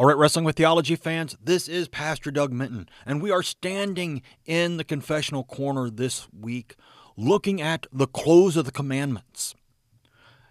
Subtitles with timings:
[0.00, 4.22] All right, Wrestling with Theology fans, this is Pastor Doug Minton, and we are standing
[4.46, 6.76] in the confessional corner this week
[7.18, 9.54] looking at the close of the commandments.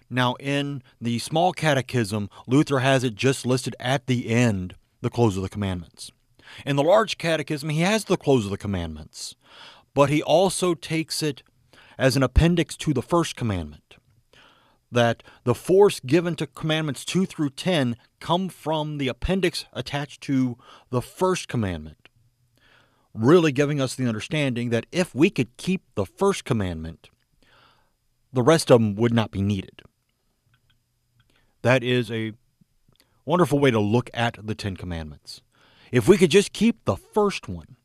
[0.07, 5.35] Now, in the small catechism, Luther has it just listed at the end, the close
[5.35, 6.11] of the commandments.
[6.63, 9.33] In the large catechism, he has the close of the commandments,
[9.95, 11.41] but he also takes it
[11.97, 13.88] as an appendix to the first commandment
[14.91, 20.57] that the force given to commandments 2 through 10 come from the appendix attached to
[20.89, 22.09] the first commandment,
[23.13, 27.09] really giving us the understanding that if we could keep the first commandment,
[28.33, 29.81] the rest of them would not be needed.
[31.61, 32.33] That is a
[33.25, 35.41] wonderful way to look at the Ten Commandments.
[35.91, 37.75] If we could just keep the first one,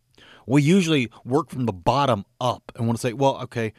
[0.46, 3.72] we usually work from the bottom up and want to say, well, okay,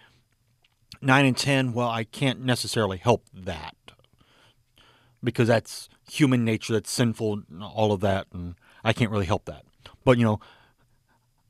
[1.01, 3.75] 9 and 10, well, I can't necessarily help that
[5.23, 9.63] because that's human nature, that's sinful, all of that, and I can't really help that.
[10.03, 10.39] But, you know,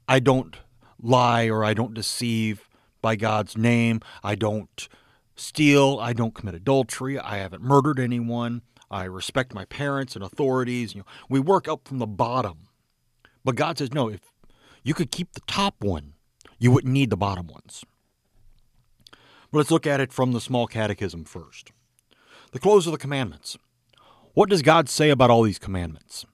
[0.07, 0.55] I don't
[1.01, 2.69] lie or I don't deceive
[3.01, 4.01] by God's name.
[4.23, 4.87] I don't
[5.35, 5.99] steal.
[6.01, 7.19] I don't commit adultery.
[7.19, 8.61] I haven't murdered anyone.
[8.89, 10.95] I respect my parents and authorities.
[10.95, 12.69] You know, we work up from the bottom.
[13.43, 14.21] But God says, no, if
[14.83, 16.13] you could keep the top one,
[16.57, 17.83] you wouldn't need the bottom ones.
[19.55, 21.71] Let's look at it from the small catechism first.
[22.51, 23.57] The close of the commandments.
[24.33, 26.25] What does God say about all these commandments?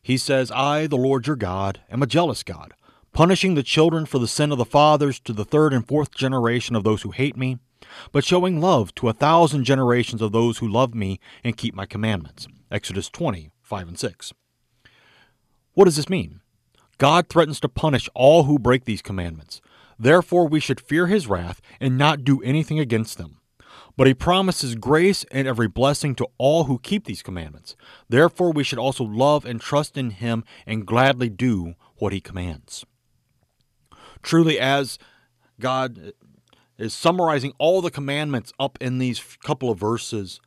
[0.00, 2.72] He says, I, the Lord your God, am a jealous God,
[3.12, 6.74] punishing the children for the sin of the fathers to the third and fourth generation
[6.74, 7.58] of those who hate me,
[8.12, 11.84] but showing love to a thousand generations of those who love me and keep my
[11.84, 12.48] commandments.
[12.70, 14.32] Exodus 20, 5 and 6.
[15.74, 16.40] What does this mean?
[16.96, 19.60] God threatens to punish all who break these commandments,
[20.04, 23.38] Therefore, we should fear his wrath and not do anything against them.
[23.96, 27.74] But he promises grace and every blessing to all who keep these commandments.
[28.06, 32.84] Therefore, we should also love and trust in him and gladly do what he commands.
[34.20, 34.98] Truly, as
[35.58, 36.12] God
[36.76, 40.38] is summarizing all the commandments up in these couple of verses,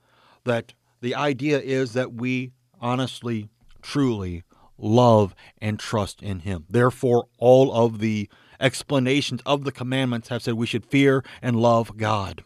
[0.43, 3.49] that the idea is that we honestly,
[3.81, 4.43] truly
[4.77, 6.65] love and trust in him.
[6.69, 11.97] Therefore, all of the explanations of the commandments have said we should fear and love
[11.97, 12.43] God.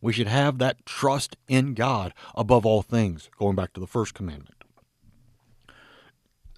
[0.00, 4.14] We should have that trust in God above all things, going back to the first
[4.14, 4.62] commandment.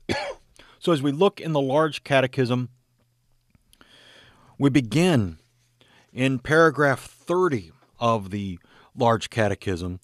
[0.79, 2.71] so, as we look in the large catechism,
[4.59, 5.39] we begin
[6.13, 7.71] in paragraph 30
[8.01, 8.59] of the
[8.97, 10.01] large catechism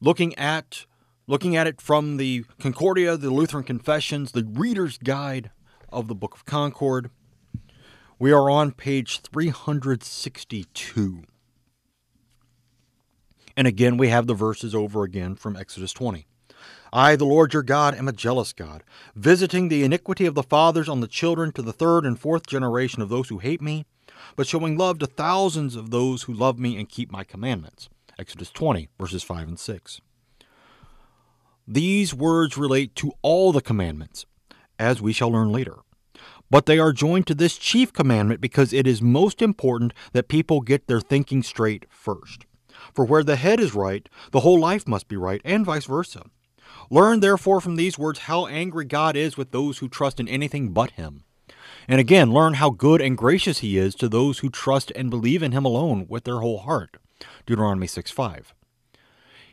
[0.00, 0.84] looking at
[1.26, 5.50] looking at it from the concordia the lutheran confessions the reader's guide
[5.90, 7.10] of the book of concord
[8.20, 11.22] we are on page 362.
[13.56, 16.26] And again, we have the verses over again from Exodus 20.
[16.92, 18.84] I, the Lord your God, am a jealous God,
[19.16, 23.00] visiting the iniquity of the fathers on the children to the third and fourth generation
[23.00, 23.86] of those who hate me,
[24.36, 27.88] but showing love to thousands of those who love me and keep my commandments.
[28.18, 30.00] Exodus 20, verses 5 and 6.
[31.66, 34.26] These words relate to all the commandments,
[34.78, 35.76] as we shall learn later.
[36.50, 40.60] But they are joined to this chief commandment because it is most important that people
[40.60, 42.44] get their thinking straight first.
[42.92, 46.24] For where the head is right, the whole life must be right, and vice versa.
[46.90, 50.70] Learn therefore from these words how angry God is with those who trust in anything
[50.70, 51.24] but Him.
[51.86, 55.42] And again, learn how good and gracious He is to those who trust and believe
[55.42, 56.96] in Him alone with their whole heart.
[57.46, 58.54] Deuteronomy 6 5.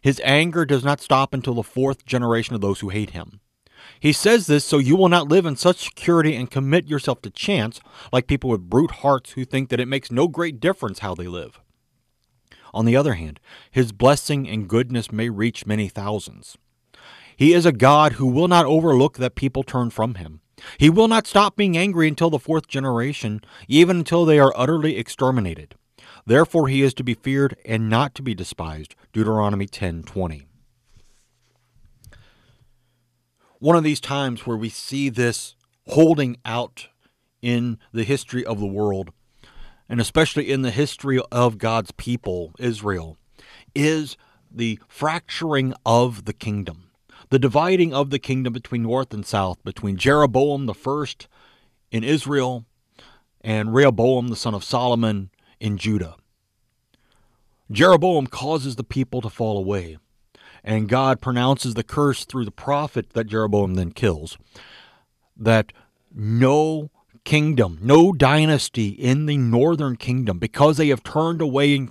[0.02, 3.40] His anger does not stop until the fourth generation of those who hate Him.
[3.99, 7.29] He says this so you will not live in such security and commit yourself to
[7.29, 7.79] chance
[8.11, 11.27] like people with brute hearts who think that it makes no great difference how they
[11.27, 11.59] live.
[12.73, 13.39] On the other hand,
[13.71, 16.57] his blessing and goodness may reach many thousands.
[17.35, 20.41] He is a God who will not overlook that people turn from him.
[20.77, 24.97] He will not stop being angry until the fourth generation, even until they are utterly
[24.97, 25.75] exterminated.
[26.25, 28.95] Therefore he is to be feared and not to be despised.
[29.13, 30.47] Deuteronomy 10:20
[33.59, 35.55] one of these times where we see this
[35.87, 36.89] holding out
[37.41, 39.11] in the history of the world,
[39.89, 43.17] and especially in the history of God's people, Israel,
[43.73, 44.17] is
[44.51, 46.89] the fracturing of the kingdom,
[47.29, 51.27] the dividing of the kingdom between north and south, between Jeroboam the first
[51.91, 52.65] in Israel
[53.41, 56.15] and Rehoboam the son of Solomon in Judah.
[57.71, 59.97] Jeroboam causes the people to fall away
[60.67, 64.37] and God pronounces the curse through the prophet that Jeroboam then kills
[65.37, 65.72] that
[66.14, 66.91] no
[67.23, 71.87] kingdom, no dynasty in the northern kingdom, because they have turned away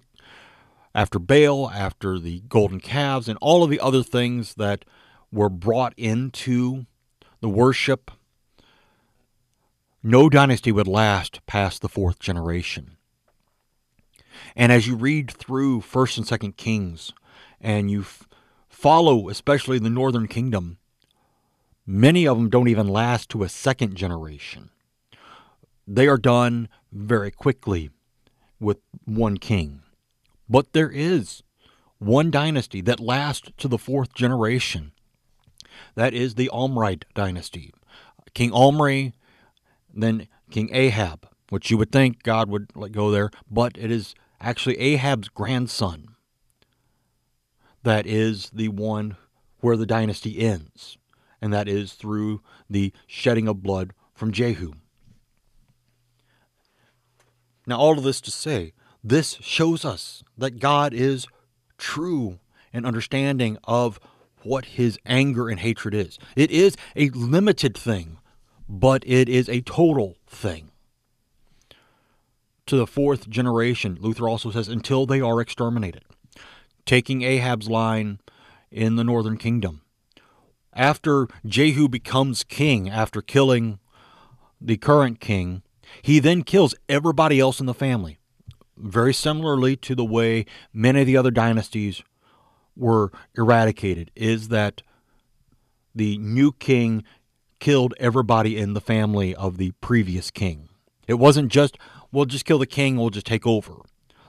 [0.94, 4.84] after Baal, after the golden calves, and all of the other things that
[5.32, 6.84] were brought into
[7.40, 8.10] the worship,
[10.02, 12.98] no dynasty would last past the fourth generation.
[14.54, 17.14] And as you read through 1st and 2nd Kings
[17.58, 18.28] and you f-
[18.76, 20.76] follow especially the northern kingdom,
[21.86, 24.68] many of them don't even last to a second generation.
[25.88, 27.88] They are done very quickly
[28.60, 28.76] with
[29.06, 29.82] one king.
[30.46, 31.42] But there is
[31.98, 34.92] one dynasty that lasts to the fourth generation.
[35.94, 37.72] That is the Omride dynasty.
[38.34, 39.14] King Omri,
[39.92, 44.14] then King Ahab, which you would think God would let go there, but it is
[44.38, 46.15] actually Ahab's grandson
[47.86, 49.16] that is the one
[49.60, 50.98] where the dynasty ends,
[51.40, 54.72] and that is through the shedding of blood from Jehu.
[57.64, 58.72] Now, all of this to say,
[59.04, 61.28] this shows us that God is
[61.78, 62.40] true
[62.72, 64.00] in understanding of
[64.42, 66.18] what his anger and hatred is.
[66.34, 68.18] It is a limited thing,
[68.68, 70.72] but it is a total thing.
[72.66, 76.02] To the fourth generation, Luther also says, until they are exterminated.
[76.86, 78.20] Taking Ahab's line
[78.70, 79.82] in the northern kingdom.
[80.72, 83.78] After Jehu becomes king, after killing
[84.60, 85.62] the current king,
[86.02, 88.18] he then kills everybody else in the family.
[88.76, 92.02] Very similarly to the way many of the other dynasties
[92.76, 94.82] were eradicated, is that
[95.94, 97.04] the new king
[97.58, 100.68] killed everybody in the family of the previous king.
[101.08, 101.78] It wasn't just,
[102.12, 103.76] we'll just kill the king, we'll just take over.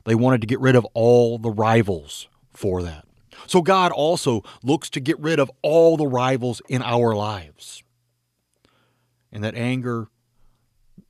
[0.05, 3.05] They wanted to get rid of all the rivals for that.
[3.45, 7.83] So God also looks to get rid of all the rivals in our lives.
[9.31, 10.07] And that anger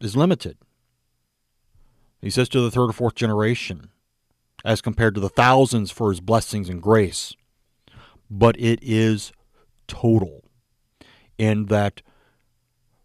[0.02, 0.58] is limited.
[2.22, 3.90] He says to the third or fourth generation,
[4.66, 7.34] as compared to the thousands for his blessings and grace.
[8.30, 9.32] But it is
[9.88, 10.44] total
[11.38, 12.02] in that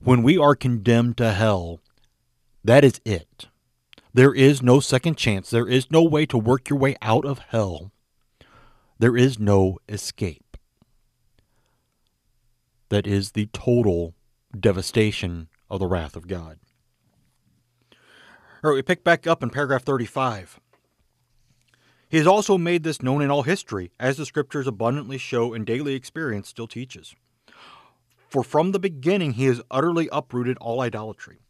[0.03, 1.81] when we are condemned to hell,
[2.65, 3.47] that is it.
[4.13, 5.51] There is no second chance.
[5.51, 7.93] There is no way to work your way out of hell.
[9.03, 10.57] There is no escape.
[12.89, 14.15] That is the total
[14.57, 16.61] devastation of the wrath of God.
[18.63, 20.61] All right, we pick back up in paragraph 35.
[22.11, 25.67] He has also made this known in all history, as the scriptures abundantly show and
[25.67, 27.17] daily experience still teaches.
[28.29, 31.41] For from the beginning he has utterly uprooted all idolatry.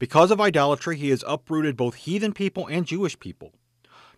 [0.00, 3.52] Because of idolatry, he has uprooted both heathen people and Jewish people.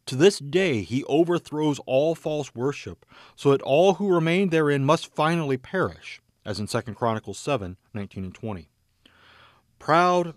[0.09, 3.05] To this day, he overthrows all false worship,
[3.37, 8.25] so that all who remain therein must finally perish, as in 2 Chronicles 7 19
[8.25, 8.71] and 20.
[9.79, 10.33] Proud,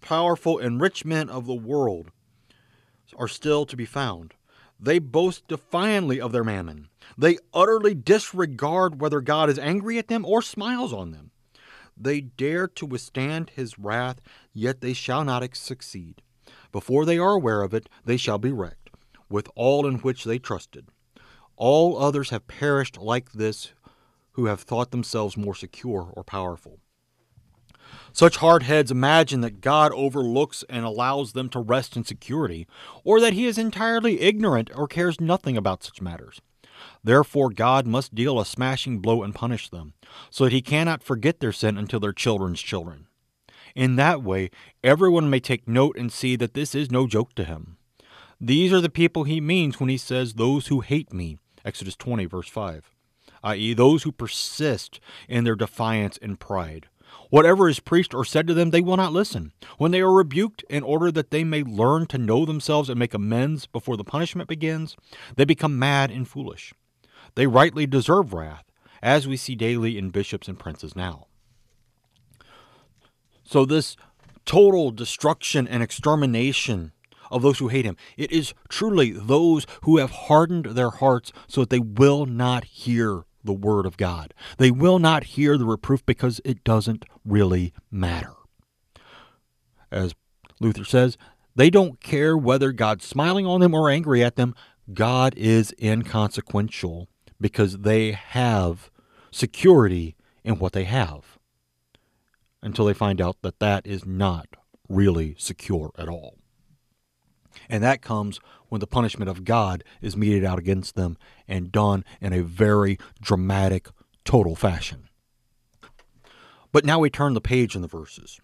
[0.00, 2.10] powerful, and rich men of the world
[3.16, 4.34] are still to be found.
[4.80, 6.88] They boast defiantly of their mammon.
[7.16, 11.30] They utterly disregard whether God is angry at them or smiles on them.
[11.96, 14.20] They dare to withstand his wrath,
[14.52, 16.22] yet they shall not succeed.
[16.72, 18.81] Before they are aware of it, they shall be wrecked,
[19.32, 20.88] with all in which they trusted.
[21.56, 23.72] All others have perished like this
[24.32, 26.80] who have thought themselves more secure or powerful.
[28.12, 32.66] Such hard heads imagine that God overlooks and allows them to rest in security,
[33.04, 36.40] or that he is entirely ignorant or cares nothing about such matters.
[37.04, 39.94] Therefore, God must deal a smashing blow and punish them,
[40.30, 43.06] so that he cannot forget their sin until their children's children.
[43.74, 44.50] In that way,
[44.82, 47.76] everyone may take note and see that this is no joke to him.
[48.44, 52.24] These are the people he means when he says, Those who hate me, Exodus 20,
[52.24, 52.90] verse 5,
[53.44, 56.88] i.e., those who persist in their defiance and pride.
[57.30, 59.52] Whatever is preached or said to them, they will not listen.
[59.78, 63.14] When they are rebuked, in order that they may learn to know themselves and make
[63.14, 64.96] amends before the punishment begins,
[65.36, 66.74] they become mad and foolish.
[67.36, 68.64] They rightly deserve wrath,
[69.00, 71.28] as we see daily in bishops and princes now.
[73.44, 73.96] So, this
[74.44, 76.90] total destruction and extermination
[77.32, 81.62] of those who hate him, it is truly those who have hardened their hearts so
[81.62, 84.34] that they will not hear the word of God.
[84.58, 88.34] They will not hear the reproof because it doesn't really matter.
[89.90, 90.14] As
[90.60, 91.18] Luther says,
[91.54, 94.54] they don't care whether God's smiling on them or angry at them.
[94.92, 97.08] God is inconsequential
[97.40, 98.90] because they have
[99.30, 101.38] security in what they have
[102.62, 104.46] until they find out that that is not
[104.88, 106.36] really secure at all.
[107.72, 108.38] And that comes
[108.68, 111.16] when the punishment of God is meted out against them
[111.48, 113.88] and done in a very dramatic,
[114.26, 115.08] total fashion.
[116.70, 118.38] But now we turn the page in the verses,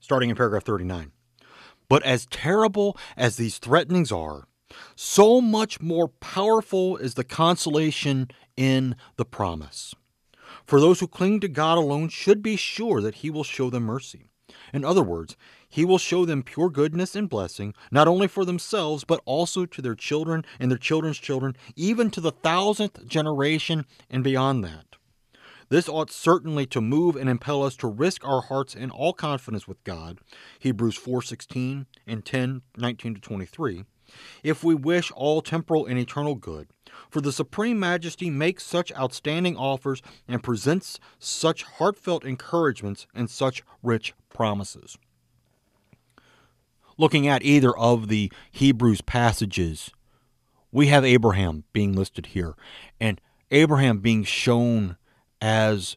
[0.00, 1.12] starting in paragraph 39.
[1.90, 4.48] But as terrible as these threatenings are,
[4.96, 9.94] so much more powerful is the consolation in the promise.
[10.64, 13.82] For those who cling to God alone should be sure that He will show them
[13.82, 14.31] mercy.
[14.72, 15.36] In other words,
[15.68, 19.82] He will show them pure goodness and blessing, not only for themselves, but also to
[19.82, 24.86] their children and their children's children, even to the thousandth generation and beyond that.
[25.68, 29.66] This ought certainly to move and impel us to risk our hearts in all confidence
[29.66, 30.18] with God,
[30.58, 33.84] Hebrews 4:16 and 10:19 to 23,
[34.42, 36.68] if we wish all temporal and eternal good.
[37.10, 43.62] For the supreme majesty makes such outstanding offers and presents such heartfelt encouragements and such
[43.82, 44.96] rich promises.
[46.98, 49.90] Looking at either of the Hebrews passages,
[50.70, 52.54] we have Abraham being listed here,
[53.00, 54.96] and Abraham being shown
[55.40, 55.96] as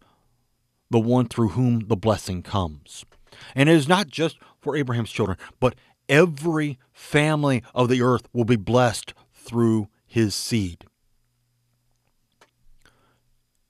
[0.90, 3.06] the one through whom the blessing comes.
[3.54, 5.76] And it is not just for Abraham's children, but
[6.10, 10.86] every family of the earth will be blessed through his seed.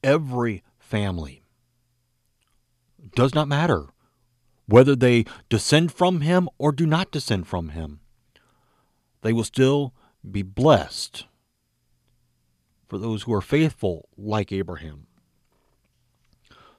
[0.04, 1.42] Every family
[3.16, 3.88] does not matter
[4.68, 8.00] whether they descend from him or do not descend from him.
[9.22, 9.94] They will still
[10.30, 11.26] be blessed
[12.88, 15.08] for those who are faithful like Abraham.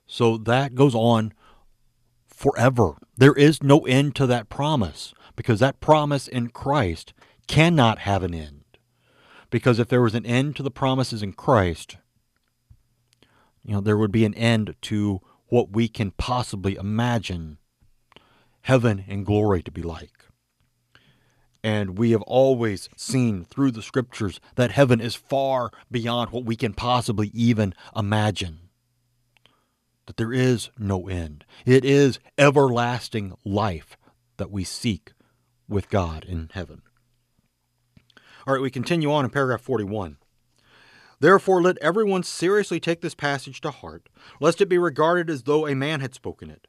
[0.07, 1.33] So that goes on
[2.29, 2.95] forever.
[3.17, 7.12] There is no end to that promise because that promise in Christ
[7.47, 8.64] cannot have an end.
[9.50, 11.99] Because if there was an end to the promises in Christ,
[13.62, 17.59] you know, there would be an end to what we can possibly imagine
[18.62, 20.25] heaven and glory to be like.
[21.62, 26.57] And we have always seen through the scriptures that heaven is far beyond what we
[26.57, 28.61] can possibly even imagine
[30.07, 31.45] that there is no end.
[31.64, 33.97] It is everlasting life
[34.37, 35.12] that we seek
[35.69, 36.83] with God in heaven.
[38.47, 40.19] All right, we continue on in paragraph 41.
[41.19, 44.09] Therefore, let everyone seriously take this passage to heart,
[44.41, 46.67] lest it be regarded as though a man had spoken it.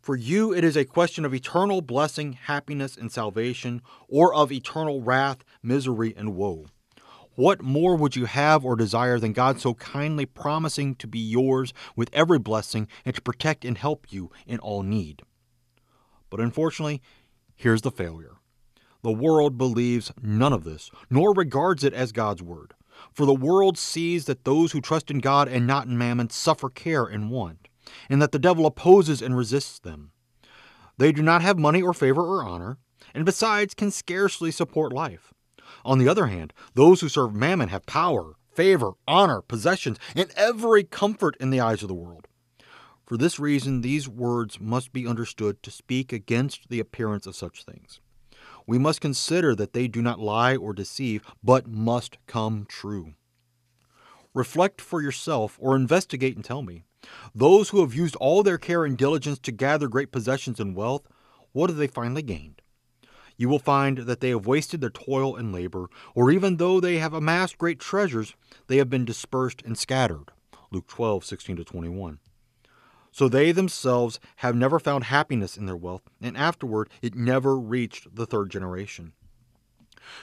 [0.00, 5.00] For you, it is a question of eternal blessing, happiness, and salvation, or of eternal
[5.00, 6.66] wrath, misery, and woe.
[7.34, 11.72] What more would you have or desire than God so kindly promising to be yours
[11.96, 15.22] with every blessing and to protect and help you in all need?
[16.28, 17.00] But unfortunately,
[17.62, 18.36] here's the failure.
[19.02, 22.74] The world believes none of this, nor regards it as God's word.
[23.12, 26.68] For the world sees that those who trust in God and not in mammon suffer
[26.68, 27.68] care and want,
[28.10, 30.12] and that the devil opposes and resists them.
[30.98, 32.78] They do not have money or favor or honor,
[33.14, 35.32] and besides can scarcely support life.
[35.84, 40.84] On the other hand, those who serve mammon have power, favor, honor, possessions, and every
[40.84, 42.28] comfort in the eyes of the world.
[43.12, 47.62] For this reason, these words must be understood to speak against the appearance of such
[47.62, 48.00] things.
[48.66, 53.12] We must consider that they do not lie or deceive, but must come true.
[54.32, 56.84] Reflect for yourself or investigate and tell me.
[57.34, 61.06] Those who have used all their care and diligence to gather great possessions and wealth,
[61.52, 62.62] what have they finally gained?
[63.36, 66.96] you will find that they have wasted their toil and labor, or even though they
[66.96, 68.34] have amassed great treasures,
[68.68, 70.30] they have been dispersed and scattered.
[70.70, 72.18] Luke 12, 16 to 21.
[73.12, 78.16] So they themselves have never found happiness in their wealth, and afterward it never reached
[78.16, 79.12] the third generation.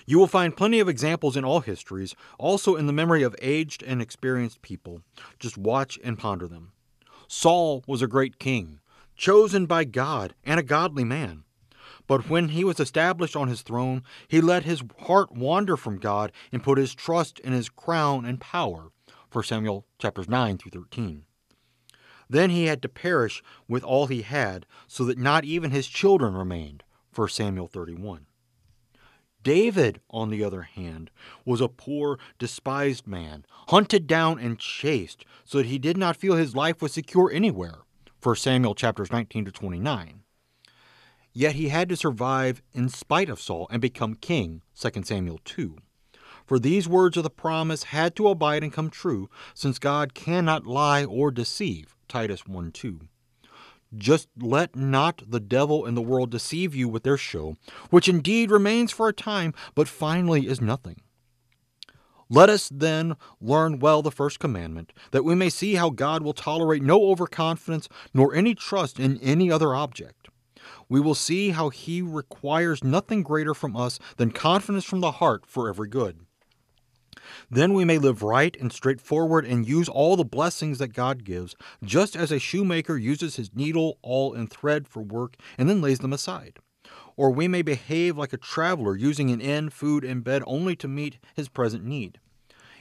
[0.06, 3.84] You will find plenty of examples in all histories, also in the memory of aged
[3.84, 5.02] and experienced people.
[5.40, 6.72] Just watch and ponder them.
[7.28, 8.80] Saul was a great king,
[9.16, 11.44] chosen by God and a godly man.
[12.08, 16.32] But when he was established on his throne, he let his heart wander from God
[16.52, 18.92] and put his trust in his crown and power.
[19.32, 21.26] 1 Samuel chapters 9 through 13.
[22.30, 26.36] Then he had to perish with all he had, so that not even his children
[26.36, 26.84] remained.
[27.16, 28.28] 1 Samuel 31.
[29.42, 31.10] David, on the other hand,
[31.46, 36.36] was a poor, despised man, hunted down and chased, so that he did not feel
[36.36, 37.80] his life was secure anywhere.
[38.22, 40.24] 1 Samuel chapters 19 to 29.
[41.32, 45.78] Yet he had to survive in spite of Saul and become king, 2 Samuel 2.
[46.50, 50.66] For these words of the promise had to abide and come true, since God cannot
[50.66, 53.02] lie or deceive, Titus 1 2.
[53.96, 57.56] Just let not the devil and the world deceive you with their show,
[57.92, 61.00] which indeed remains for a time, but finally is nothing.
[62.32, 66.34] Let us then learn well the first commandment, that we may see how God will
[66.34, 70.30] tolerate no overconfidence nor any trust in any other object
[70.88, 75.46] we will see how he requires nothing greater from us than confidence from the heart
[75.46, 76.26] for every good.
[77.50, 81.56] Then we may live right and straightforward and use all the blessings that God gives,
[81.84, 86.00] just as a shoemaker uses his needle, awl, and thread for work and then lays
[86.00, 86.60] them aside.
[87.16, 90.88] Or we may behave like a traveler, using an inn, food, and bed only to
[90.88, 92.20] meet his present need.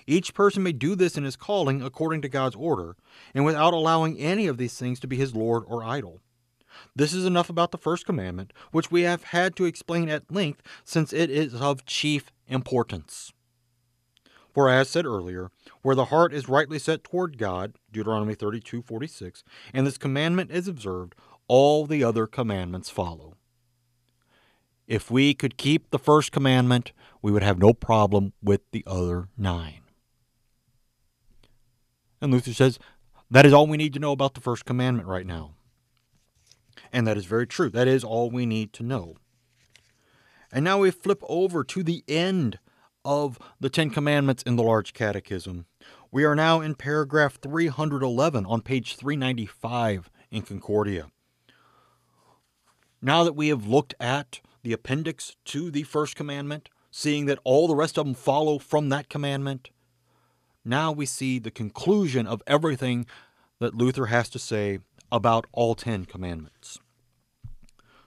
[0.07, 2.97] Each person may do this in his calling according to God's order,
[3.35, 6.21] and without allowing any of these things to be his Lord or idol.
[6.95, 10.63] This is enough about the first commandment, which we have had to explain at length
[10.85, 13.33] since it is of chief importance.
[14.59, 19.45] For as said earlier, where the heart is rightly set toward God, Deuteronomy 32 46,
[19.73, 21.15] and this commandment is observed,
[21.47, 23.37] all the other commandments follow.
[24.89, 26.91] If we could keep the first commandment,
[27.23, 29.83] we would have no problem with the other nine.
[32.21, 32.81] And Luther says
[33.31, 35.53] that is all we need to know about the first commandment right now.
[36.93, 37.71] And that is very true.
[37.71, 39.19] That is all we need to know.
[40.51, 42.59] And now we flip over to the end
[43.09, 45.65] of the Ten Commandments in the Large Catechism.
[46.13, 51.07] We are now in paragraph 311 on page 395 in Concordia.
[53.01, 57.67] Now that we have looked at the appendix to the first commandment, seeing that all
[57.67, 59.71] the rest of them follow from that commandment,
[60.63, 63.07] now we see the conclusion of everything
[63.59, 66.79] that Luther has to say about all Ten Commandments.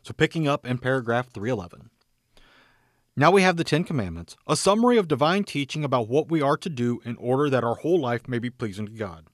[0.03, 1.89] So, picking up in paragraph 311.
[3.18, 6.56] Now we have the Ten Commandments, a summary of divine teaching about what we are
[6.56, 9.27] to do in order that our whole life may be pleasing to God.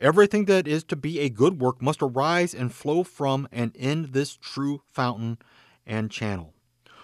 [0.00, 4.12] Everything that is to be a good work must arise and flow from and in
[4.12, 5.38] this true fountain
[5.84, 6.54] and channel.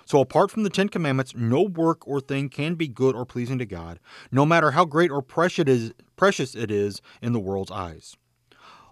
[0.05, 3.59] So, apart from the Ten Commandments, no work or thing can be good or pleasing
[3.59, 3.99] to God,
[4.31, 8.17] no matter how great or precious it is in the world's eyes.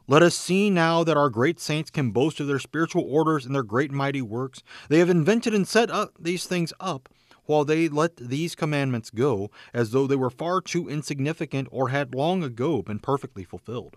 [0.07, 3.55] Let us see now that our great saints can boast of their spiritual orders and
[3.55, 4.63] their great mighty works.
[4.91, 7.09] They have invented and set up these things up,
[7.47, 12.15] while they let these commandments go, as though they were far too insignificant or had
[12.15, 13.97] long ago been perfectly fulfilled.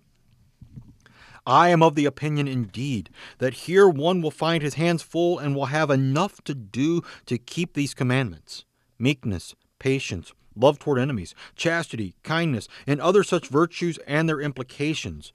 [1.45, 3.09] I am of the opinion, indeed,
[3.39, 7.37] that here one will find his hands full and will have enough to do to
[7.37, 8.63] keep these commandments
[8.99, 15.31] meekness, patience, love toward enemies, chastity, kindness, and other such virtues and their implications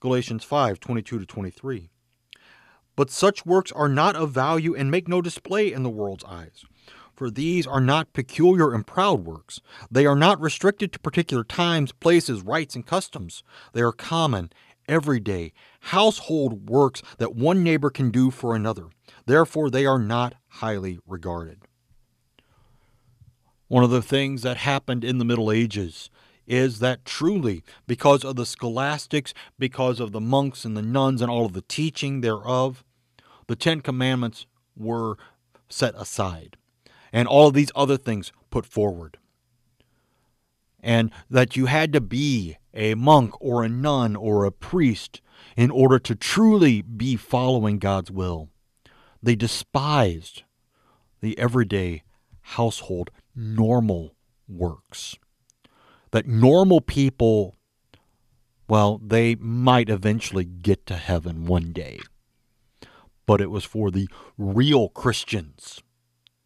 [0.00, 1.90] Galatians 5 22 23.
[2.96, 6.64] But such works are not of value and make no display in the world's eyes.
[7.14, 9.60] For these are not peculiar and proud works.
[9.90, 13.42] They are not restricted to particular times, places, rites, and customs.
[13.74, 14.50] They are common,
[14.88, 18.88] everyday, household works that one neighbor can do for another.
[19.26, 21.60] Therefore, they are not highly regarded.
[23.68, 26.10] One of the things that happened in the Middle Ages
[26.46, 31.30] is that truly, because of the scholastics, because of the monks and the nuns and
[31.30, 32.84] all of the teaching thereof,
[33.46, 35.16] the Ten Commandments were
[35.68, 36.56] set aside
[37.12, 39.18] and all of these other things put forward.
[40.82, 45.20] And that you had to be a monk or a nun or a priest
[45.56, 48.48] in order to truly be following God's will.
[49.22, 50.44] They despised
[51.20, 52.02] the everyday
[52.40, 54.14] household normal
[54.48, 55.16] works
[56.10, 57.56] that normal people,
[58.68, 62.00] well, they might eventually get to heaven one day.
[63.26, 65.80] But it was for the real Christians.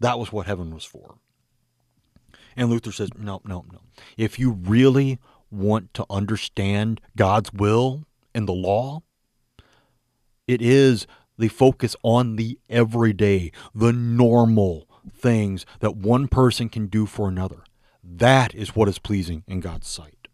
[0.00, 1.16] That was what heaven was for.
[2.56, 3.80] And Luther says, no, no, no.
[4.16, 5.18] If you really
[5.50, 9.02] want to understand God's will and the law,
[10.46, 11.06] it is
[11.38, 17.64] the focus on the everyday, the normal things that one person can do for another.
[18.06, 20.28] That is what is pleasing in God's sight.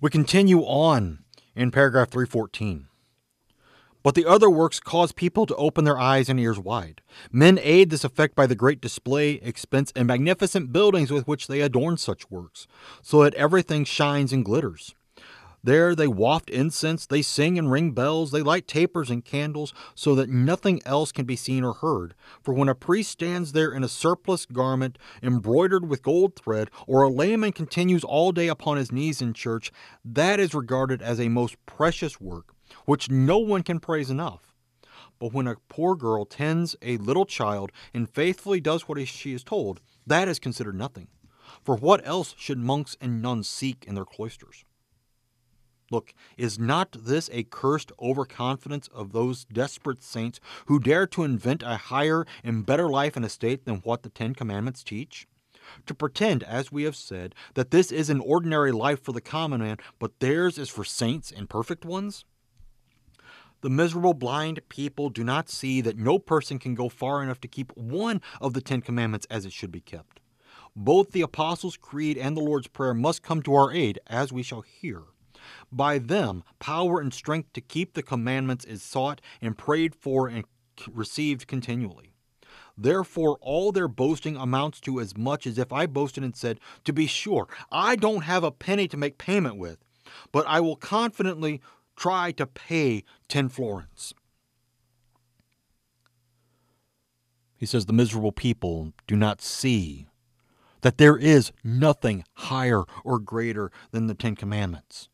[0.00, 1.24] We continue on
[1.54, 2.88] in paragraph 314.
[4.02, 7.02] But the other works cause people to open their eyes and ears wide.
[7.32, 11.60] Men aid this effect by the great display, expense, and magnificent buildings with which they
[11.60, 12.66] adorn such works,
[13.02, 14.94] so that everything shines and glitters.
[15.68, 20.14] There they waft incense, they sing and ring bells, they light tapers and candles, so
[20.14, 22.14] that nothing else can be seen or heard.
[22.42, 27.02] For when a priest stands there in a surplice garment embroidered with gold thread, or
[27.02, 29.70] a layman continues all day upon his knees in church,
[30.06, 32.54] that is regarded as a most precious work,
[32.86, 34.54] which no one can praise enough.
[35.18, 39.44] But when a poor girl tends a little child and faithfully does what she is
[39.44, 41.08] told, that is considered nothing.
[41.62, 44.64] For what else should monks and nuns seek in their cloisters?
[45.90, 51.62] Look, is not this a cursed overconfidence of those desperate saints who dare to invent
[51.62, 55.26] a higher and better life and estate than what the Ten Commandments teach?
[55.86, 59.60] To pretend, as we have said, that this is an ordinary life for the common
[59.60, 62.24] man, but theirs is for saints and perfect ones?
[63.60, 67.48] The miserable blind people do not see that no person can go far enough to
[67.48, 70.20] keep one of the Ten Commandments as it should be kept.
[70.76, 74.42] Both the Apostles' Creed and the Lord's Prayer must come to our aid, as we
[74.42, 75.02] shall hear.
[75.70, 80.44] By them, power and strength to keep the commandments is sought and prayed for and
[80.90, 82.14] received continually.
[82.76, 86.92] Therefore, all their boasting amounts to as much as if I boasted and said, To
[86.92, 89.78] be sure, I don't have a penny to make payment with,
[90.30, 91.60] but I will confidently
[91.96, 94.14] try to pay 10 florins.
[97.56, 100.06] He says, The miserable people do not see
[100.82, 105.08] that there is nothing higher or greater than the Ten Commandments.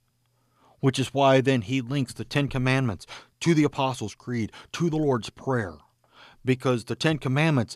[0.85, 3.07] Which is why then he links the Ten Commandments
[3.41, 5.79] to the Apostles' Creed, to the Lord's Prayer,
[6.45, 7.75] because the Ten Commandments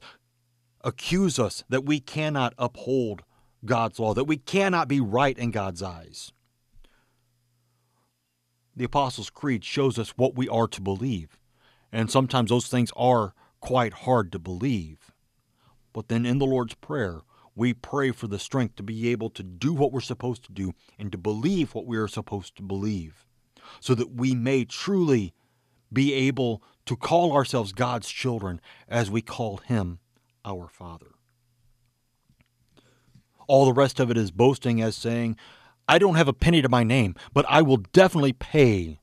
[0.84, 3.22] accuse us that we cannot uphold
[3.64, 6.32] God's law, that we cannot be right in God's eyes.
[8.76, 11.38] The Apostles' Creed shows us what we are to believe,
[11.90, 15.12] and sometimes those things are quite hard to believe.
[15.94, 17.22] But then in the Lord's Prayer,
[17.58, 20.72] we pray for the strength to be able to do what we're supposed to do
[20.96, 23.26] and to believe what we are supposed to believe,
[23.80, 25.34] so that we may truly
[25.92, 29.98] be able to call ourselves God's children as we call Him
[30.44, 31.16] our Father.
[33.48, 35.36] All the rest of it is boasting as saying,
[35.88, 39.00] I don't have a penny to my name, but I will definitely pay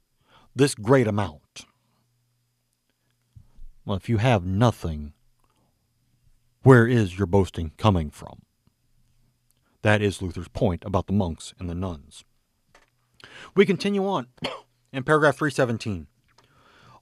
[0.55, 1.65] this great amount.
[3.83, 5.11] Well, if you have nothing,
[6.65, 8.41] where is your boasting coming from?
[9.83, 12.23] That is Luther's point about the monks and the nuns.
[13.55, 14.25] We continue on
[14.91, 16.07] in paragraph 317.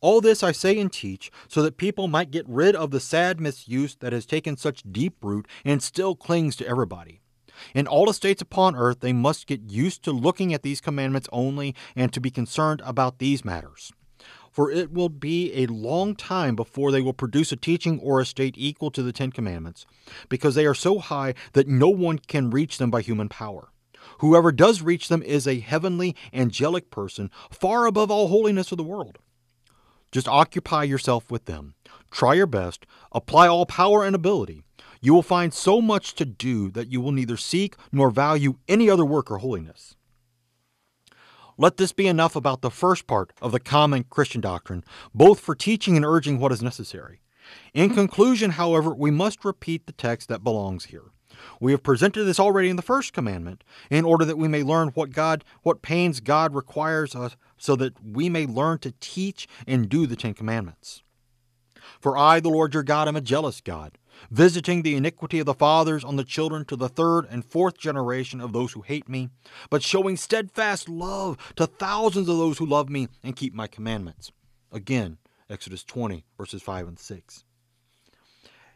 [0.02, 3.40] All this I say and teach so that people might get rid of the sad
[3.40, 7.22] misuse that has taken such deep root and still clings to everybody.
[7.74, 11.74] In all estates upon earth, they must get used to looking at these commandments only
[11.96, 13.94] and to be concerned about these matters
[14.54, 18.26] for it will be a long time before they will produce a teaching or a
[18.26, 19.86] state equal to the Ten Commandments,
[20.30, 23.70] because they are so high that no one can reach them by human power.
[24.20, 28.84] Whoever does reach them is a heavenly, angelic person, far above all holiness of the
[28.84, 29.18] world.
[30.12, 31.74] Just occupy yourself with them.
[32.12, 32.86] Try your best.
[33.12, 34.62] Apply all power and ability.
[35.02, 38.90] You will find so much to do that you will neither seek nor value any
[38.90, 39.96] other work or holiness.
[41.58, 45.56] Let this be enough about the first part of the common Christian doctrine, both for
[45.56, 47.22] teaching and urging what is necessary.
[47.74, 51.12] In conclusion, however, we must repeat the text that belongs here.
[51.60, 54.90] We have presented this already in the first commandment, in order that we may learn
[54.90, 59.90] what God, what pains God requires us, so that we may learn to teach and
[59.90, 61.04] do the Ten Commandments.
[62.00, 63.98] For I, the Lord your God, am a jealous God
[64.30, 68.42] visiting the iniquity of the fathers on the children to the third and fourth generation
[68.42, 69.30] of those who hate me,
[69.70, 74.32] but showing steadfast love to thousands of those who love me and keep my commandments.
[74.72, 75.18] Again,
[75.50, 77.44] Exodus 20, verses 5 and 6.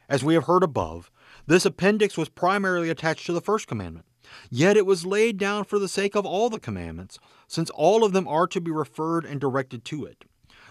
[0.09, 1.11] As we have heard above,
[1.47, 4.05] this appendix was primarily attached to the first commandment.
[4.49, 8.13] Yet it was laid down for the sake of all the commandments, since all of
[8.13, 10.25] them are to be referred and directed to it.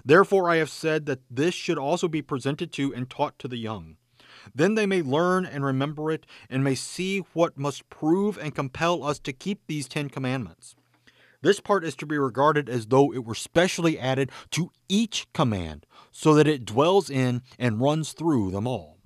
[0.05, 3.57] Therefore, I have said that this should also be presented to and taught to the
[3.57, 3.96] young.
[4.55, 9.05] Then they may learn and remember it, and may see what must prove and compel
[9.05, 10.75] us to keep these Ten Commandments.
[11.43, 15.87] This part is to be regarded as though it were specially added to each command,
[16.11, 18.99] so that it dwells in and runs through them all.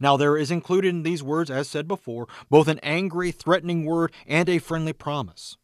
[0.00, 4.12] Now, there is included in these words, as said before, both an angry, threatening word
[4.26, 5.56] and a friendly promise.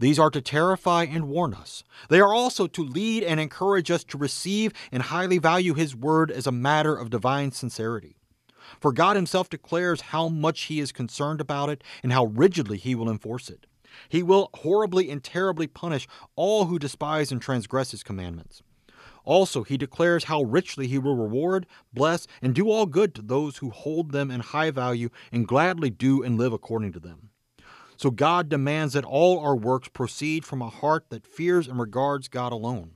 [0.00, 1.82] These are to terrify and warn us.
[2.08, 6.30] They are also to lead and encourage us to receive and highly value His Word
[6.30, 8.16] as a matter of divine sincerity.
[8.80, 12.94] For God Himself declares how much He is concerned about it and how rigidly He
[12.94, 13.66] will enforce it.
[14.08, 16.06] He will horribly and terribly punish
[16.36, 18.62] all who despise and transgress His commandments.
[19.24, 23.56] Also, He declares how richly He will reward, bless, and do all good to those
[23.56, 27.30] who hold them in high value and gladly do and live according to them.
[27.98, 32.28] So God demands that all our works proceed from a heart that fears and regards
[32.28, 32.92] God alone.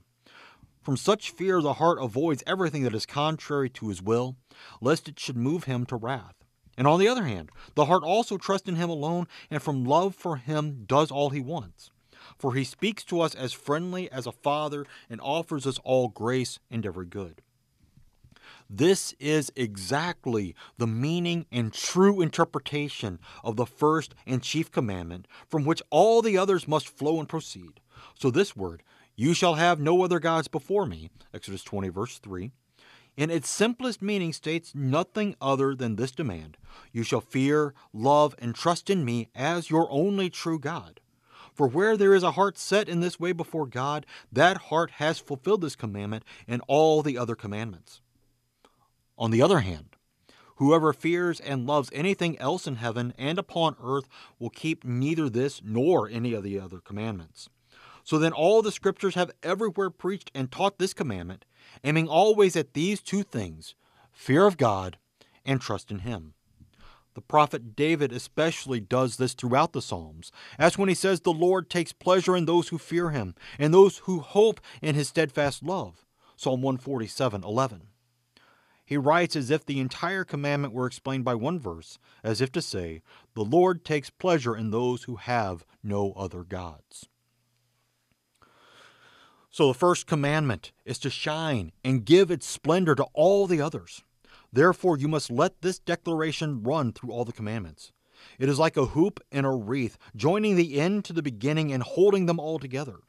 [0.81, 4.37] From such fear, the heart avoids everything that is contrary to his will,
[4.79, 6.35] lest it should move him to wrath.
[6.77, 10.15] And on the other hand, the heart also trusts in him alone, and from love
[10.15, 11.91] for him does all he wants.
[12.37, 16.59] For he speaks to us as friendly as a father and offers us all grace
[16.71, 17.41] and every good.
[18.75, 25.63] This is exactly the meaning and true interpretation of the first and chief commandment, from
[25.63, 27.81] which all the others must flow and proceed.
[28.15, 28.81] So, this word,
[29.15, 32.49] you shall have no other gods before me, Exodus 20, verse 3,
[33.15, 36.57] in its simplest meaning states nothing other than this demand
[36.91, 40.99] You shall fear, love, and trust in me as your only true God.
[41.53, 45.19] For where there is a heart set in this way before God, that heart has
[45.19, 48.01] fulfilled this commandment and all the other commandments.
[49.23, 49.95] On the other hand,
[50.57, 55.61] whoever fears and loves anything else in heaven and upon earth will keep neither this
[55.63, 57.47] nor any of the other commandments.
[58.03, 61.45] So then, all the scriptures have everywhere preached and taught this commandment,
[61.85, 63.75] aiming always at these two things
[64.11, 64.97] fear of God
[65.45, 66.33] and trust in Him.
[67.13, 71.69] The prophet David especially does this throughout the Psalms, as when he says, The Lord
[71.69, 76.05] takes pleasure in those who fear him, and those who hope in his steadfast love.
[76.35, 77.92] Psalm 147 11.
[78.85, 82.61] He writes as if the entire commandment were explained by one verse, as if to
[82.61, 83.01] say,
[83.33, 87.07] The Lord takes pleasure in those who have no other gods.
[89.49, 94.03] So the first commandment is to shine and give its splendor to all the others.
[94.51, 97.91] Therefore, you must let this declaration run through all the commandments.
[98.39, 101.83] It is like a hoop and a wreath, joining the end to the beginning and
[101.83, 103.01] holding them all together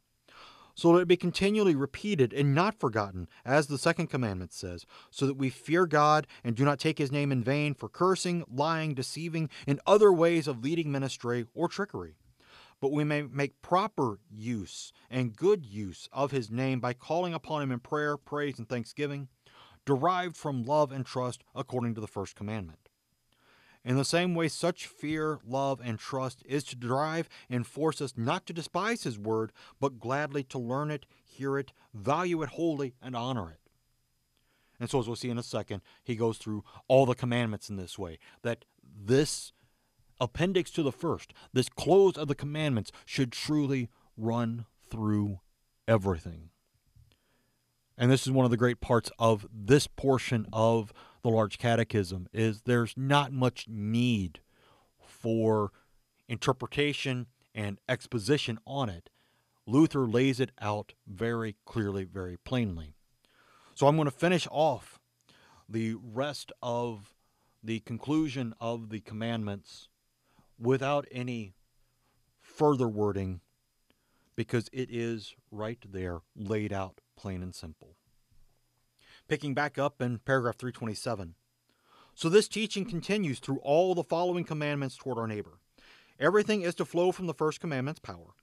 [0.75, 5.27] so that it be continually repeated and not forgotten, as the second commandment says, so
[5.27, 8.95] that we fear God and do not take his name in vain for cursing, lying,
[8.95, 12.17] deceiving, and other ways of leading men astray or trickery.
[12.81, 17.63] But we may make proper use and good use of his name by calling upon
[17.63, 19.29] him in prayer, praise, and thanksgiving,
[19.87, 22.84] derived from love and trust according to the first commandment.
[23.85, 28.15] In the same way, such fear, love, and trust is to drive and force us
[28.17, 32.95] not to despise His word, but gladly to learn it, hear it, value it wholly,
[33.03, 33.61] and honor it.
[34.81, 37.77] And so, as we'll see in a second, he goes through all the commandments in
[37.77, 39.53] this way that this
[40.21, 45.41] appendix to the first, this close of the commandments, should truly run through
[45.87, 46.51] everything.
[47.97, 50.93] And this is one of the great parts of this portion of
[51.25, 54.41] the large catechism is there's not much need
[55.01, 55.73] for
[56.29, 59.09] interpretation and exposition on it.
[59.67, 62.95] Luther lays it out very clearly, very plainly.
[63.75, 65.01] So I'm going to finish off
[65.67, 67.15] the rest of
[67.63, 69.89] the conclusion of the commandments
[70.59, 71.55] without any
[72.43, 73.41] further wording
[74.37, 77.97] because it is right there laid out plain and simple
[79.29, 81.35] picking back up in paragraph 327.
[82.15, 85.59] So this teaching continues through all the following commandments toward our neighbor.
[86.21, 88.35] Everything is to flow from the first commandment's power.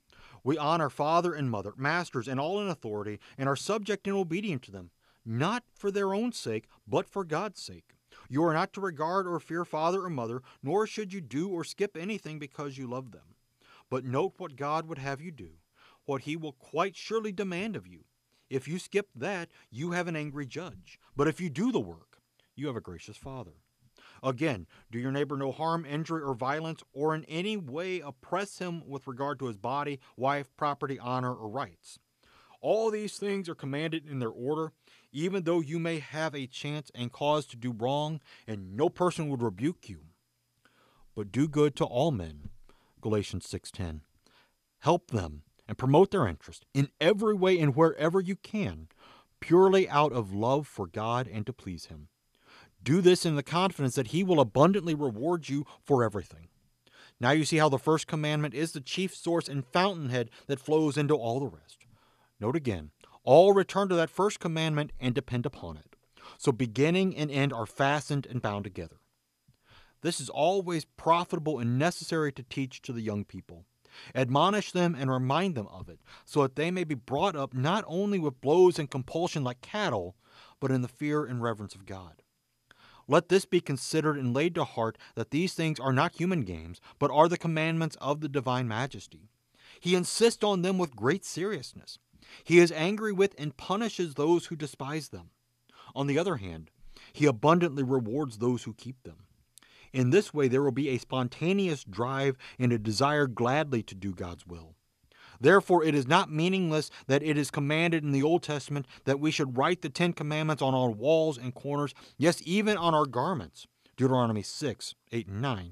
[0.43, 4.63] We honor father and mother, masters, and all in authority, and are subject and obedient
[4.63, 4.91] to them,
[5.25, 7.95] not for their own sake, but for God's sake.
[8.27, 11.63] You are not to regard or fear father or mother, nor should you do or
[11.63, 13.35] skip anything because you love them.
[13.89, 15.51] But note what God would have you do,
[16.05, 18.05] what he will quite surely demand of you.
[18.51, 20.99] If you skip that, you have an angry judge.
[21.15, 22.17] But if you do the work,
[22.53, 23.53] you have a gracious Father.
[24.21, 28.85] Again, do your neighbor no harm, injury, or violence, or in any way oppress him
[28.85, 31.97] with regard to his body, wife, property, honor, or rights.
[32.59, 34.73] All these things are commanded in their order,
[35.13, 39.29] even though you may have a chance and cause to do wrong, and no person
[39.29, 40.01] would rebuke you.
[41.15, 42.49] But do good to all men.
[42.99, 44.01] Galatians 6:10.
[44.79, 48.89] Help them and promote their interest in every way and wherever you can,
[49.39, 52.09] purely out of love for God and to please Him.
[52.83, 56.49] Do this in the confidence that He will abundantly reward you for everything.
[57.21, 60.97] Now you see how the first commandment is the chief source and fountainhead that flows
[60.97, 61.85] into all the rest.
[62.37, 62.91] Note again,
[63.23, 65.95] all return to that first commandment and depend upon it.
[66.37, 68.97] So beginning and end are fastened and bound together.
[70.01, 73.63] This is always profitable and necessary to teach to the young people.
[74.15, 77.83] Admonish them and remind them of it, so that they may be brought up not
[77.87, 80.15] only with blows and compulsion like cattle,
[80.59, 82.21] but in the fear and reverence of God.
[83.07, 86.79] Let this be considered and laid to heart that these things are not human games,
[86.99, 89.29] but are the commandments of the divine majesty.
[89.79, 91.97] He insists on them with great seriousness.
[92.43, 95.31] He is angry with and punishes those who despise them.
[95.93, 96.69] On the other hand,
[97.11, 99.25] he abundantly rewards those who keep them.
[99.93, 104.13] In this way, there will be a spontaneous drive and a desire gladly to do
[104.13, 104.75] God's will.
[105.39, 109.31] Therefore, it is not meaningless that it is commanded in the Old Testament that we
[109.31, 113.65] should write the Ten Commandments on our walls and corners, yes, even on our garments.
[113.97, 115.71] Deuteronomy 6, 8, and 9.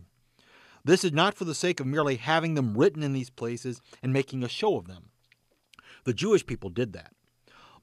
[0.84, 4.12] This is not for the sake of merely having them written in these places and
[4.12, 5.10] making a show of them.
[6.04, 7.14] The Jewish people did that.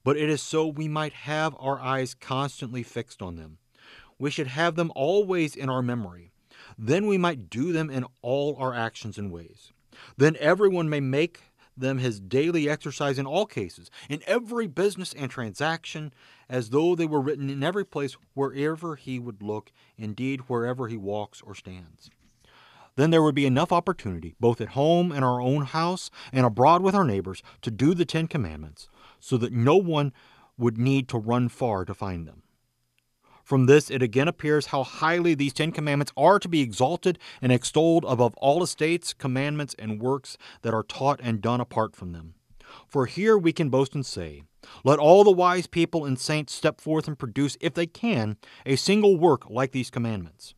[0.03, 3.59] But it is so we might have our eyes constantly fixed on them
[4.19, 6.33] we should have them always in our memory.
[6.79, 9.73] Then we might do them in all our actions and ways.
[10.17, 11.41] Then everyone may make
[11.77, 16.13] them his daily exercise in all cases, in every business and transaction,
[16.49, 20.97] as though they were written in every place wherever he would look, indeed, wherever he
[20.97, 22.11] walks or stands.
[22.97, 26.81] Then there would be enough opportunity, both at home in our own house and abroad
[26.83, 28.89] with our neighbors, to do the Ten Commandments,
[29.21, 30.15] so that no one
[30.57, 32.43] would need to run far to find them.
[33.47, 37.53] From this, it again appears how highly these Ten Commandments are to be exalted and
[37.53, 42.35] extolled above all estates, commandments, and works that are taught and done apart from them.
[42.89, 44.43] For here we can boast and say,
[44.83, 48.75] Let all the wise people and saints step forth and produce, if they can, a
[48.75, 50.57] single work like these commandments.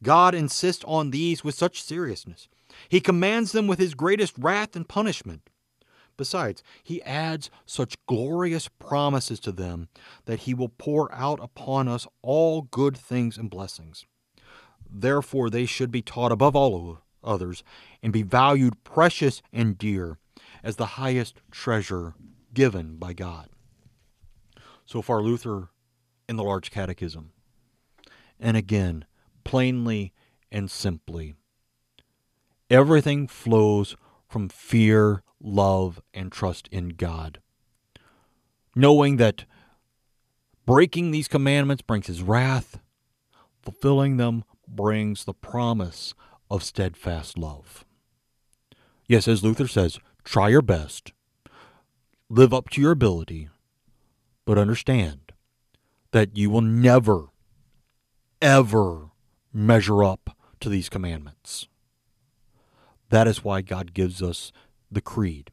[0.00, 2.46] God insists on these with such seriousness.
[2.88, 5.50] He commands them with his greatest wrath and punishment.
[6.16, 9.88] Besides, he adds such glorious promises to them
[10.26, 14.06] that he will pour out upon us all good things and blessings.
[14.88, 17.64] Therefore, they should be taught above all others
[18.02, 20.18] and be valued precious and dear
[20.62, 22.14] as the highest treasure
[22.52, 23.48] given by God.
[24.86, 25.70] So far, Luther
[26.28, 27.32] in the Large Catechism.
[28.38, 29.04] And again,
[29.42, 30.12] plainly
[30.52, 31.34] and simply,
[32.70, 33.96] everything flows
[34.28, 37.40] from fear, love, and trust in God.
[38.74, 39.44] Knowing that
[40.66, 42.80] breaking these commandments brings his wrath,
[43.62, 46.14] fulfilling them brings the promise
[46.50, 47.84] of steadfast love.
[49.06, 51.12] Yes, as Luther says, try your best,
[52.28, 53.48] live up to your ability,
[54.46, 55.32] but understand
[56.12, 57.26] that you will never,
[58.40, 59.10] ever
[59.52, 61.68] measure up to these commandments.
[63.10, 64.50] That is why God gives us
[64.94, 65.50] the Creed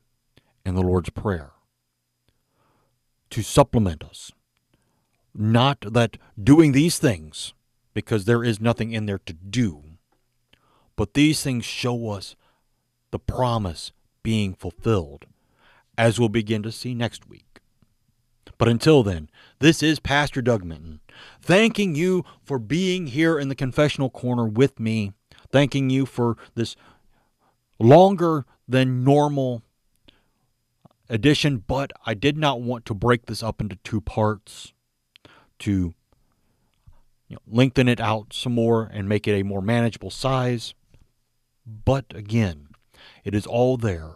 [0.65, 1.51] and the Lord's Prayer
[3.29, 4.31] to supplement us.
[5.33, 7.53] Not that doing these things,
[7.93, 9.83] because there is nothing in there to do,
[10.95, 12.35] but these things show us
[13.11, 13.91] the promise
[14.23, 15.25] being fulfilled,
[15.97, 17.59] as we'll begin to see next week.
[18.57, 20.99] But until then, this is Pastor Doug Minton,
[21.41, 25.13] thanking you for being here in the confessional corner with me,
[25.51, 26.75] thanking you for this
[27.81, 29.63] longer than normal
[31.09, 34.73] edition, but I did not want to break this up into two parts
[35.59, 35.93] to
[37.27, 40.73] you know, lengthen it out some more and make it a more manageable size.
[41.65, 42.69] But again,
[43.23, 44.15] it is all there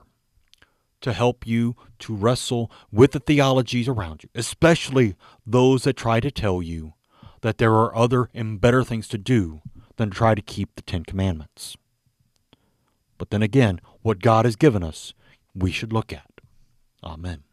[1.01, 6.31] to help you to wrestle with the theologies around you, especially those that try to
[6.31, 6.93] tell you
[7.41, 9.61] that there are other and better things to do
[9.97, 11.77] than to try to keep the Ten Commandments.
[13.17, 15.13] But then again, what God has given us,
[15.53, 16.29] we should look at.
[17.03, 17.43] Amen.